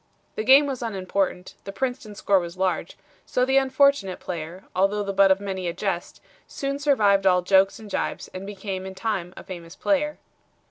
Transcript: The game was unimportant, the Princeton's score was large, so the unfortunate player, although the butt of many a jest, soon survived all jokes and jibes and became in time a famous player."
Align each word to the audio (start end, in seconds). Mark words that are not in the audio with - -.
The 0.33 0.43
game 0.43 0.65
was 0.65 0.81
unimportant, 0.81 1.53
the 1.63 1.71
Princeton's 1.71 2.17
score 2.17 2.39
was 2.39 2.57
large, 2.57 2.97
so 3.23 3.45
the 3.45 3.57
unfortunate 3.57 4.19
player, 4.19 4.63
although 4.75 5.03
the 5.03 5.13
butt 5.13 5.29
of 5.29 5.39
many 5.39 5.67
a 5.67 5.73
jest, 5.73 6.21
soon 6.47 6.79
survived 6.79 7.27
all 7.27 7.43
jokes 7.43 7.77
and 7.77 7.87
jibes 7.87 8.27
and 8.33 8.43
became 8.47 8.87
in 8.87 8.95
time 8.95 9.31
a 9.37 9.43
famous 9.43 9.75
player." 9.75 10.17